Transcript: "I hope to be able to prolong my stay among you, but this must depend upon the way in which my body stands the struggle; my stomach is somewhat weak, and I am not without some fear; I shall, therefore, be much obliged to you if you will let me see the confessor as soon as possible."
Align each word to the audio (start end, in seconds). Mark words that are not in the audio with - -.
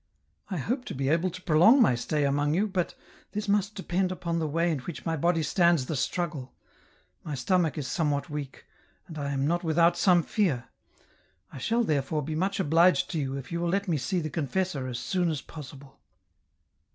"I 0.49 0.57
hope 0.57 0.83
to 0.85 0.95
be 0.95 1.09
able 1.09 1.29
to 1.29 1.43
prolong 1.43 1.79
my 1.79 1.93
stay 1.93 2.23
among 2.25 2.55
you, 2.55 2.65
but 2.65 2.95
this 3.33 3.47
must 3.47 3.75
depend 3.75 4.11
upon 4.11 4.39
the 4.39 4.47
way 4.47 4.71
in 4.71 4.79
which 4.79 5.05
my 5.05 5.15
body 5.15 5.43
stands 5.43 5.85
the 5.85 5.95
struggle; 5.95 6.55
my 7.23 7.35
stomach 7.35 7.77
is 7.77 7.85
somewhat 7.87 8.27
weak, 8.27 8.65
and 9.05 9.19
I 9.19 9.29
am 9.29 9.45
not 9.45 9.63
without 9.63 9.95
some 9.95 10.23
fear; 10.23 10.63
I 11.53 11.59
shall, 11.59 11.83
therefore, 11.83 12.23
be 12.23 12.33
much 12.33 12.59
obliged 12.59 13.11
to 13.11 13.19
you 13.19 13.37
if 13.37 13.51
you 13.51 13.59
will 13.61 13.69
let 13.69 13.87
me 13.87 13.97
see 13.97 14.19
the 14.19 14.31
confessor 14.31 14.87
as 14.87 14.97
soon 14.97 15.29
as 15.29 15.43
possible." 15.43 15.99